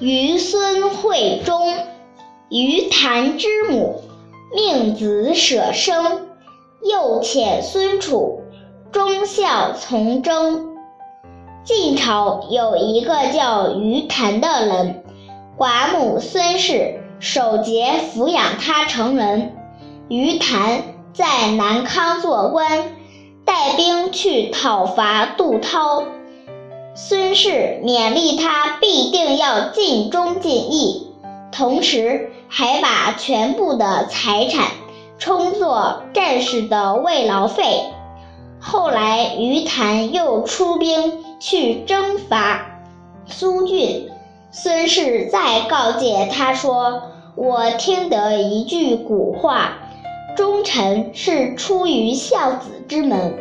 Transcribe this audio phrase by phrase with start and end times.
[0.00, 1.74] 于孙惠忠，
[2.48, 4.00] 于谭之母，
[4.54, 6.26] 命子舍生，
[6.82, 8.40] 又遣孙楚
[8.90, 10.74] 忠孝从征。
[11.64, 15.04] 晋朝有一个叫于谭的人，
[15.58, 19.54] 寡母孙氏守节抚养他成人。
[20.08, 22.94] 于谭在南康做官，
[23.44, 26.04] 带兵去讨伐杜涛。
[27.30, 31.06] 孙氏勉励他必定要尽忠尽义，
[31.52, 34.72] 同时还把全部的财产
[35.16, 37.84] 充作战士的慰劳费。
[38.58, 42.66] 后来于谭又出兵去征伐
[43.26, 44.10] 苏峻，
[44.50, 47.00] 孙氏再告诫他说
[47.38, 49.78] ：“我听得一句古话，
[50.36, 53.36] 忠臣是出于孝子之门。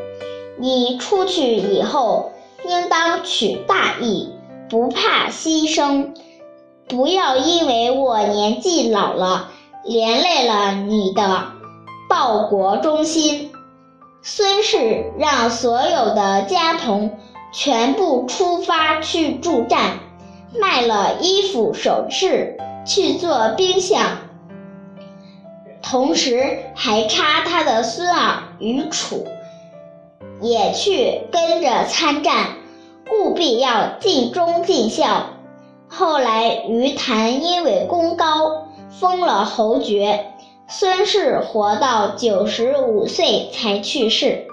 [0.59, 2.33] 你出去以后。”
[2.65, 4.29] 应当取大义，
[4.69, 6.13] 不怕牺牲，
[6.87, 9.51] 不要因为我年纪老了，
[9.85, 11.47] 连累了你的
[12.09, 13.51] 报国忠心。
[14.21, 17.17] 孙氏让所有的家童
[17.53, 19.99] 全部出发去助战，
[20.59, 24.17] 卖了衣服首饰去做兵相，
[25.81, 29.25] 同时还差他的孙儿于楚。
[30.41, 32.55] 也去跟着参战，
[33.11, 35.27] 务必要尽忠尽孝。
[35.87, 38.67] 后来于谭因为功高，
[38.99, 40.25] 封了侯爵。
[40.67, 44.45] 孙氏活到九十五岁才去世，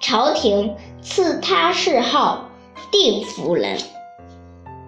[0.00, 2.46] 朝廷赐他谥号
[2.90, 3.78] 定福人。